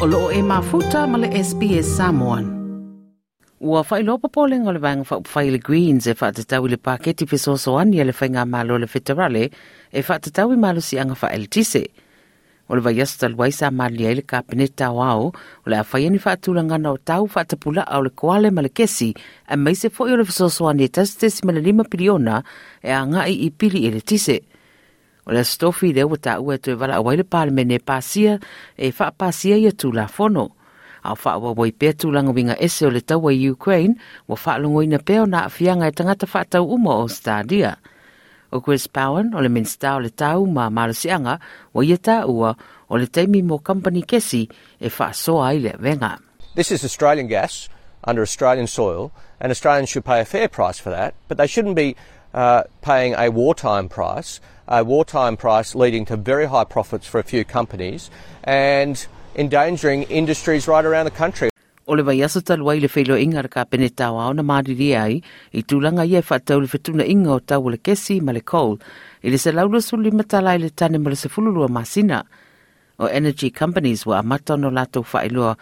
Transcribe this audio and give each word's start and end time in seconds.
o 0.00 0.06
loo 0.06 0.30
e 0.32 0.40
mafuta 0.40 1.04
ma 1.06 1.18
le 1.20 1.28
SBS 1.28 1.84
Samoan. 1.96 2.44
Ua 3.60 3.82
whai 3.84 4.00
lopa 4.02 4.30
pole 4.32 4.56
ngā 4.56 4.72
le 4.72 4.80
vanga 4.80 5.04
whai 5.34 5.50
le 5.52 5.58
Greens 5.60 6.06
e 6.08 6.14
whaatatau 6.16 6.64
le 6.72 6.78
paketi 6.80 7.26
pesoso 7.28 7.74
ani 7.76 8.00
le 8.00 8.14
whai 8.16 8.30
ngā 8.32 8.46
malo 8.48 8.78
le 8.80 8.88
federale 8.88 9.50
e 9.92 10.00
whaatatau 10.00 10.54
i 10.54 10.56
malo 10.56 10.80
si 10.80 10.96
anga 10.96 11.18
wha 11.20 11.28
el 11.36 11.44
tise. 11.52 11.84
O 12.70 12.78
le 12.78 12.80
vai 12.80 12.96
asu 13.04 13.18
talu 13.20 13.36
waisa 13.42 13.68
mali 13.70 14.06
ai 14.08 14.14
le 14.16 14.24
kabineta 14.24 14.88
o 14.88 15.02
au, 15.04 15.26
o 15.34 15.66
le 15.68 15.76
a 15.76 15.84
whai 15.84 16.06
ani 16.08 16.22
whaatula 16.24 16.64
ngana 16.64 16.94
o 16.94 16.96
tau 16.96 17.28
whaatapula 17.28 17.84
au 17.84 18.00
le 18.00 18.10
koale 18.10 18.48
ma 18.50 18.64
le 18.64 18.72
kesi, 18.72 19.12
a 19.52 19.56
mai 19.56 19.76
se 19.76 19.92
fo 19.92 20.08
i 20.08 20.16
o 20.16 20.16
le 20.16 20.24
pesoso 20.24 20.64
ani 20.70 20.88
e 20.88 20.94
tasitesi 20.96 21.44
ma 21.44 21.52
le 21.52 21.60
lima 21.60 21.84
piliona 21.84 22.40
e 22.80 22.88
a 22.88 23.04
ngai 23.04 23.36
i 23.44 23.50
pili 23.52 23.84
e 23.84 23.92
le 23.98 24.00
tise. 24.00 24.40
O 25.30 25.32
le 25.32 25.44
stofi 25.44 25.92
le 25.94 26.02
ua 26.02 26.18
ta 26.18 26.40
ua 26.42 26.58
tue 26.58 26.74
wala 26.74 26.96
awai 26.98 27.16
le 27.20 27.24
pale 27.24 27.54
mene 27.54 27.78
pasia 27.78 28.40
e 28.76 28.90
wha 28.90 29.12
pasia 29.14 29.54
ia 29.56 29.70
tu 29.70 29.92
la 29.92 30.08
fono. 30.08 30.50
Au 31.06 31.14
wha 31.14 31.32
awa 31.38 31.52
wai 31.54 31.70
pēr 31.70 31.94
tu 31.94 32.10
langa 32.10 32.34
winga 32.34 32.56
ese 32.58 32.82
o 32.86 32.90
le 32.90 33.00
taua 33.00 33.30
i 33.30 33.46
Ukraine, 33.46 33.94
wa 34.26 34.34
wha 34.34 34.58
lungo 34.58 34.82
ina 34.82 34.98
pēo 34.98 35.28
na 35.30 35.44
afianga 35.46 35.86
e 35.86 35.94
tangata 35.94 36.26
wha 36.26 36.42
tau 36.44 36.66
uma 36.74 36.96
o 36.98 37.06
Stadia. 37.06 37.76
O 38.50 38.60
Chris 38.60 38.88
Powen 38.88 39.30
o 39.32 39.40
le 39.40 39.48
minsta 39.48 39.94
o 39.94 40.00
le 40.00 40.10
tau 40.10 40.46
ma 40.46 40.66
marasianga, 40.68 41.38
wa 41.72 41.84
ia 41.84 41.96
ta 41.96 42.26
ua 42.26 42.56
o 42.88 42.96
le 42.96 43.06
taimi 43.06 43.44
mo 43.44 43.58
company 43.58 44.02
kesi 44.02 44.48
e 44.80 44.90
wha 44.98 45.12
soa 45.12 45.54
i 45.54 45.58
le 45.62 45.76
venga. 45.78 46.18
This 46.56 46.72
is 46.72 46.82
Australian 46.82 47.28
gas 47.28 47.68
under 48.02 48.22
Australian 48.22 48.66
soil, 48.66 49.12
and 49.38 49.52
Australians 49.52 49.90
should 49.90 50.04
pay 50.04 50.20
a 50.20 50.24
fair 50.24 50.48
price 50.48 50.80
for 50.80 50.90
that, 50.90 51.14
but 51.28 51.38
they 51.38 51.46
shouldn't 51.46 51.76
be 51.76 51.94
uh, 52.34 52.62
paying 52.82 53.14
a 53.14 53.30
wartime 53.30 53.88
price, 53.88 54.40
a 54.68 54.84
wartime 54.84 55.36
price 55.36 55.74
leading 55.74 56.04
to 56.06 56.16
very 56.16 56.46
high 56.46 56.64
profits 56.64 57.06
for 57.06 57.18
a 57.18 57.22
few 57.22 57.44
companies 57.44 58.10
and 58.44 59.06
endangering 59.36 60.04
industries 60.04 60.68
right 60.68 60.84
around 60.84 61.06
the 61.06 61.10
country. 61.10 61.50
O 61.86 61.94
le 61.94 62.02
vai 62.02 62.22
aso 62.22 62.40
talu 62.40 62.70
ai 62.70 62.78
le 62.78 62.88
whailo 62.88 63.16
inga 63.18 63.48
ka 63.48 63.64
pene 63.64 63.88
tau 63.90 64.16
au 64.16 64.32
na 64.32 64.42
maadiri 64.42 64.94
ai, 64.94 65.22
i 65.52 65.62
tūlanga 65.62 66.06
ia 66.06 66.22
whatau 66.22 66.60
le 66.60 66.68
whetuna 66.68 67.04
inga 67.04 67.32
o 67.32 67.38
tau 67.40 67.68
le 67.68 67.78
kesi 67.78 68.20
ma 68.20 68.32
le 68.32 68.40
coal, 68.40 68.78
i 69.24 69.30
le 69.30 69.38
se 69.38 69.50
laula 69.50 69.80
suli 69.82 70.10
matalai 70.10 70.60
le 70.60 70.70
tane 70.70 70.98
ma 70.98 71.10
le 71.10 71.16
se 71.16 71.28
fulurua 71.28 71.68
masina. 71.68 72.22
O 73.00 73.06
energy 73.06 73.50
companies 73.50 74.06
wa 74.06 74.20
amata 74.22 74.56
no 74.56 74.70
lato 74.70 75.02
whailua, 75.02 75.56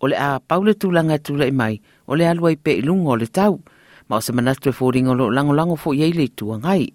o 0.00 0.06
le 0.06 0.14
a 0.14 0.38
paule 0.38 0.74
tūlanga 0.74 1.18
tūla 1.18 1.48
i 1.48 1.50
mai, 1.50 1.80
o 2.06 2.14
le 2.14 2.30
alua 2.30 2.52
i 2.52 2.56
pe 2.56 2.78
ilunga 2.78 3.10
o 3.10 3.16
le 3.16 3.26
tau 3.26 3.58
ma 4.08 4.16
o 4.16 4.20
se 4.20 4.32
manatu 4.32 4.70
e 4.70 4.72
fōringa 4.72 5.16
lo 5.16 5.30
lango 5.30 5.54
lango 5.54 5.78
fo 5.78 5.90
iei 5.92 6.12
le 6.14 6.28
tua 6.28 6.58
ngai. 6.58 6.92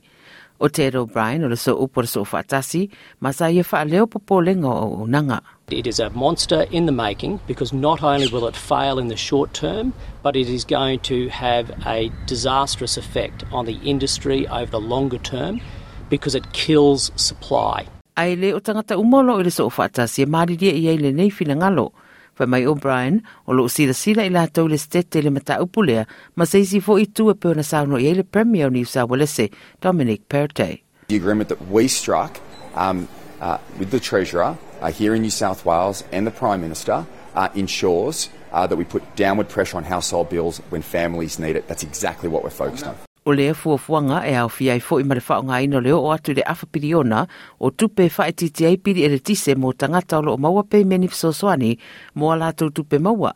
O 0.59 0.67
Ted 0.67 0.95
O'Brien 0.95 1.43
o 1.43 1.47
le 1.47 1.55
so 1.55 1.75
upo 1.75 2.01
le 2.01 2.07
so 2.07 2.25
whaatasi, 2.25 2.89
ma 3.19 3.31
sa 3.31 3.45
ia 3.45 3.63
wha 3.71 3.83
leo 3.83 4.07
popo 4.07 4.41
lenga 4.41 4.67
o 4.67 5.05
unanga. 5.05 5.41
It 5.69 5.85
is 5.85 5.99
a 5.99 6.09
monster 6.11 6.61
in 6.71 6.85
the 6.87 6.91
making 6.91 7.39
because 7.45 7.73
not 7.73 8.01
only 8.01 8.27
will 8.29 8.47
it 8.47 8.55
fail 8.55 8.97
in 8.97 9.07
the 9.07 9.17
short 9.17 9.53
term, 9.53 9.93
but 10.23 10.35
it 10.35 10.49
is 10.49 10.65
going 10.65 10.99
to 11.01 11.27
have 11.29 11.69
a 11.85 12.11
disastrous 12.25 12.97
effect 12.97 13.43
on 13.51 13.65
the 13.65 13.77
industry 13.83 14.47
over 14.47 14.71
the 14.71 14.79
longer 14.79 15.19
term 15.19 15.61
because 16.09 16.33
it 16.33 16.51
kills 16.53 17.11
supply. 17.15 17.85
Ai 18.17 18.33
le 18.33 18.53
o 18.53 18.59
tangata 18.59 18.97
umolo 18.97 19.39
i 19.39 19.43
le 19.43 19.51
so 19.51 19.69
whaatasi 19.69 20.23
e 20.23 20.25
mariria 20.25 20.73
i 20.73 20.87
ei 20.87 20.97
le 20.97 21.11
nei 21.11 21.29
fina 21.29 21.53
ngalo, 21.55 21.91
Fa 22.37 22.45
mai 22.45 22.65
O'Brien, 22.69 23.23
o 23.47 23.53
lo 23.57 23.65
sila 23.67 23.95
sila 23.97 24.21
i 24.21 24.29
lātou 24.29 24.69
le 24.69 24.77
stete 24.77 25.23
le 25.23 25.31
mata 25.33 25.57
upulea, 25.63 26.05
ma 26.35 26.45
se 26.45 26.61
isi 26.61 26.79
fo 26.79 26.99
i 27.01 27.07
tu 27.09 27.31
e 27.31 27.35
peona 27.35 27.63
sauno 27.65 27.97
i 27.97 28.13
le 28.13 28.23
Premier 28.23 28.69
New 28.69 28.85
South 28.85 29.09
Wales, 29.09 29.49
Dominic 29.81 30.29
Perrottet. 30.29 30.83
The 31.07 31.15
agreement 31.15 31.49
that 31.49 31.61
we 31.71 31.87
struck 31.87 32.39
um, 32.75 33.07
uh, 33.41 33.57
with 33.79 33.89
the 33.89 33.99
Treasurer 33.99 34.57
uh, 34.81 34.91
here 34.91 35.15
in 35.15 35.21
New 35.23 35.31
South 35.31 35.65
Wales 35.65 36.03
and 36.11 36.27
the 36.27 36.31
Prime 36.31 36.61
Minister 36.61 37.07
uh, 37.33 37.49
ensures 37.55 38.29
uh, 38.51 38.67
that 38.67 38.75
we 38.75 38.83
put 38.83 39.03
downward 39.15 39.49
pressure 39.49 39.77
on 39.77 39.83
household 39.83 40.29
bills 40.29 40.59
when 40.69 40.81
families 40.81 41.39
need 41.39 41.55
it. 41.55 41.67
That's 41.67 41.83
exactly 41.83 42.29
what 42.29 42.43
we're 42.43 42.49
focused 42.49 42.85
on. 42.85 43.06
O 43.27 43.33
le 43.35 43.53
fuafuanga 43.53 44.23
e 44.23 44.35
au 44.39 44.47
fia 44.47 44.75
i 44.77 44.79
fo 44.79 45.01
i 45.01 45.03
mare 45.03 45.19
whao 45.19 45.43
ngā 45.43 45.57
ino 45.65 45.81
leo 45.83 45.97
o 45.99 46.13
atu 46.15 46.31
le 46.31 46.43
afa 46.47 46.63
piriona 46.71 47.25
o 47.59 47.71
tupe 47.75 48.05
whae 48.07 48.31
titi 48.31 48.63
ai 48.63 48.77
piri 48.79 49.03
e 49.03 49.09
le 49.11 49.19
tise 49.19 49.55
mo 49.59 49.73
tangata 49.73 50.19
o 50.19 50.23
lo 50.23 50.35
o 50.35 50.39
maua 50.39 50.63
pe 50.63 50.85
meni 50.87 51.09
fisosoani 51.11 51.73
mo 52.15 52.31
a 52.31 52.37
lātou 52.39 52.71
tupe 52.71 53.01
maua. 53.03 53.33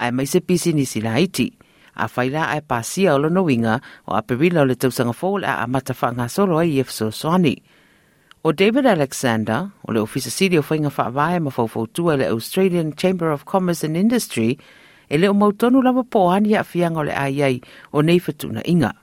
Ai 0.00 0.08
mai 0.10 0.24
se 0.24 0.40
pisi 0.40 0.72
ni 0.72 0.86
sila 0.88 1.18
iti. 1.20 1.50
A 2.00 2.08
whaila 2.08 2.46
ai 2.48 2.62
pasia 2.64 3.12
o 3.14 3.18
lo 3.20 3.28
no 3.28 3.44
winga 3.44 3.76
o 4.08 4.16
a 4.16 4.22
perila 4.22 4.62
o 4.62 4.64
le 4.64 4.78
tausanga 4.80 5.12
fōle 5.12 5.44
a 5.44 5.58
amata 5.66 5.92
wha 6.00 6.14
ngā 6.16 6.28
solo 6.32 6.56
ai 6.56 6.80
e 6.80 6.84
fisosoani. 6.88 7.54
O 8.40 8.52
David 8.56 8.86
Alexander, 8.86 9.68
o 9.84 9.92
le 9.92 10.00
ofisa 10.00 10.32
siri 10.32 10.56
o 10.56 10.64
whainga 10.64 10.88
whaavae 10.88 11.44
ma 11.44 11.52
fawfautua 11.52 12.16
le 12.16 12.32
Australian 12.32 12.96
Chamber 12.96 13.28
of 13.36 13.44
Commerce 13.44 13.84
and 13.84 14.00
Industry, 14.00 14.56
e 15.10 15.18
le 15.18 15.28
o 15.28 15.36
mautonu 15.36 15.84
lava 15.84 16.08
poani 16.08 16.56
a 16.56 16.64
fianga 16.64 17.04
o 17.04 17.04
le 17.04 17.12
ai 17.12 17.42
ai 17.42 17.60
o 17.92 18.00
nei 18.00 18.16
fatuna 18.16 18.64
inga. 18.64 18.94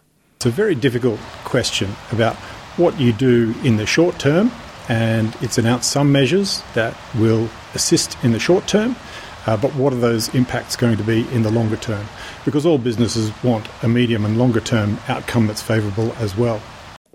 A 0.47 0.49
very 0.49 0.75
difficult 0.75 1.19
question 1.43 1.93
about 2.13 2.37
what 2.77 2.97
you 2.97 3.11
do 3.11 3.53
in 3.65 3.75
the 3.75 3.85
short 3.85 4.17
term, 4.17 4.49
and 4.87 5.35
it's 5.41 5.57
announced 5.57 5.91
some 5.91 6.13
measures 6.13 6.63
that 6.73 6.95
will 7.15 7.49
assist 7.73 8.17
in 8.23 8.31
the 8.31 8.39
short 8.39 8.65
term, 8.65 8.95
uh, 9.45 9.57
but 9.57 9.75
what 9.75 9.91
are 9.91 9.97
those 9.97 10.33
impacts 10.33 10.77
going 10.77 10.95
to 10.95 11.03
be 11.03 11.27
in 11.33 11.43
the 11.43 11.51
longer 11.51 11.75
term? 11.75 12.05
Because 12.45 12.65
all 12.65 12.77
businesses 12.77 13.29
want 13.43 13.67
a 13.83 13.89
medium 13.89 14.23
and 14.23 14.39
longer 14.39 14.61
term 14.61 14.97
outcome 15.09 15.47
that's 15.47 15.61
favourable 15.61 16.13
as 16.17 16.37
well. 16.37 16.61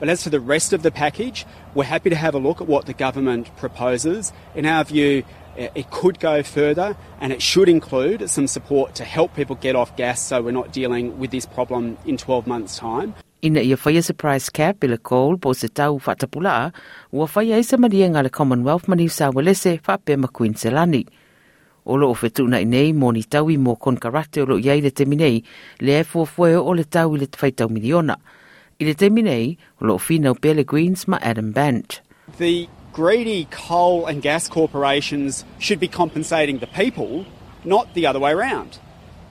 But 0.00 0.08
as 0.08 0.24
for 0.24 0.30
the 0.30 0.40
rest 0.40 0.72
of 0.72 0.82
the 0.82 0.90
package, 0.90 1.46
we're 1.74 1.84
happy 1.84 2.08
to 2.08 2.16
have 2.16 2.34
a 2.34 2.38
look 2.38 2.62
at 2.62 2.66
what 2.66 2.86
the 2.86 2.94
government 2.94 3.54
proposes. 3.58 4.32
In 4.54 4.64
our 4.64 4.82
view, 4.82 5.22
it 5.56 5.90
could 5.90 6.18
go 6.18 6.42
further 6.42 6.96
and 7.20 7.32
it 7.32 7.42
should 7.42 7.68
include 7.68 8.30
some 8.30 8.46
support 8.46 8.94
to 8.94 9.04
help 9.04 9.34
people 9.34 9.56
get 9.56 9.76
off 9.76 9.94
gas 9.96 10.22
so 10.22 10.40
we're 10.40 10.52
not 10.52 10.72
dealing 10.72 11.18
with 11.18 11.30
this 11.30 11.44
problem 11.44 11.98
in 12.06 12.16
12 12.16 12.46
months' 12.46 12.78
time. 12.78 13.14
Ina 13.42 13.60
ia 13.60 13.76
whaia 13.76 14.02
se 14.04 14.12
price 14.12 14.50
cap 14.50 14.84
i 14.84 14.86
le 14.86 14.98
coal 14.98 15.38
po 15.38 15.52
se 15.52 15.68
tau 15.68 15.98
whatapula, 15.98 16.72
ua 17.12 17.26
whaia 17.26 17.58
isa 17.58 17.78
maria 17.78 18.08
ngā 18.08 18.22
le 18.24 18.30
Commonwealth 18.30 18.88
mani 18.88 19.08
sa 19.08 19.30
walese 19.30 19.80
whape 19.80 20.16
ma 20.18 20.28
Queenselani. 20.28 21.06
O 21.86 21.94
lo 21.96 22.10
o 22.10 22.14
whetuna 22.14 22.60
i 22.60 22.64
nei 22.64 22.92
mo 22.92 23.10
ni 23.10 23.22
tau 23.22 23.48
i 23.48 23.56
mo 23.56 23.76
kon 23.76 23.96
karate 23.96 24.42
o 24.42 24.44
lo 24.44 24.58
iai 24.60 24.82
le 24.82 24.90
temi 24.90 25.16
nei, 25.16 25.40
le 25.80 26.00
e 26.00 26.04
fuafueo 26.04 26.60
o 26.64 26.76
le 26.76 26.84
tau 26.84 27.16
i 27.16 27.24
le 27.24 27.28
whaitau 27.32 27.68
miliona. 27.72 28.16
I 28.80 28.84
le 28.86 28.94
temi 28.94 29.20
nei, 29.20 29.58
o 29.82 29.84
lo 29.84 29.98
fina 29.98 30.30
o 30.30 30.34
Pele 30.34 30.64
Greens 30.64 31.06
ma 31.06 31.18
Adam 31.20 31.52
Bandt. 31.52 32.00
The 32.38 32.66
greedy 32.94 33.46
coal 33.50 34.06
and 34.06 34.22
gas 34.22 34.48
corporations 34.48 35.44
should 35.58 35.78
be 35.78 35.86
compensating 35.86 36.60
the 36.60 36.66
people, 36.66 37.26
not 37.62 37.92
the 37.92 38.06
other 38.06 38.18
way 38.18 38.32
around. 38.32 38.78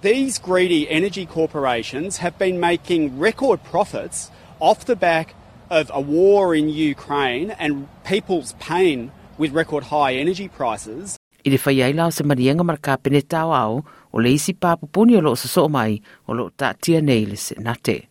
These 0.02 0.38
greedy 0.38 0.88
energy 0.88 1.26
corporations 1.26 2.18
have 2.18 2.38
been 2.38 2.60
making 2.60 3.18
record 3.18 3.64
profits 3.64 4.30
off 4.60 4.86
the 4.86 4.96
back 4.96 5.34
of 5.72 5.90
a 5.96 6.00
war 6.00 6.54
in 6.54 6.70
Ukraine 6.70 7.50
and 7.50 7.88
people's 8.06 8.54
pain 8.60 9.12
with 9.40 9.52
record 9.52 9.86
high 9.86 10.14
energy 10.14 10.48
prices. 10.48 11.18
I 11.44 11.50
le 11.50 11.58
whai 11.58 11.82
ai 11.82 11.92
lao 11.92 12.12
se 12.12 12.24
marienga 12.24 12.64
mara 12.64 12.78
ka 12.78 12.98
pene 12.98 13.22
tau 13.22 13.50
au, 13.50 13.84
o 14.14 14.18
le 14.20 14.30
isi 14.30 14.54
pāpupuni 14.54 15.18
o 15.18 15.22
lo 15.22 15.34
sa 15.34 15.48
so 15.48 15.68
mai, 15.68 16.02
o 16.28 16.34
lo 16.34 16.50
ta 16.50 16.74
tia 16.74 17.02
nei 17.02 17.26
le 17.26 17.36
se 17.36 17.56
nate. 17.58 18.06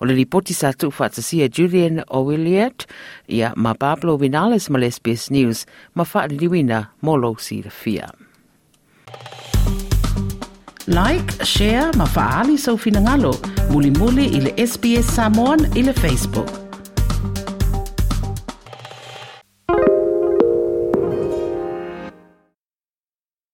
O 0.00 0.04
le 0.04 0.14
ripoti 0.14 0.54
sa 0.54 0.72
tu 0.72 0.90
whaatasia 0.90 1.48
Julian 1.48 2.02
O'Williot, 2.08 2.86
ia 3.28 3.52
ma 3.56 3.74
Pablo 3.74 4.16
Vinales 4.16 4.68
ma 4.70 4.78
SBS 4.78 5.30
News, 5.30 5.66
ma 5.94 6.04
fa'aliliuina 6.04 6.40
liwina 6.40 6.90
mo 7.02 7.16
lo 7.16 7.34
si. 7.38 7.64
Like, 10.86 11.44
share, 11.44 11.90
ma 11.96 12.06
faali 12.06 12.56
sau 12.58 12.76
finangalo, 12.76 13.34
muli 13.70 13.90
muli 13.90 14.36
i 14.36 14.40
le 14.40 14.52
SBS 14.56 15.10
Samoan 15.14 15.66
le 15.74 15.92
Facebook. 15.92 16.65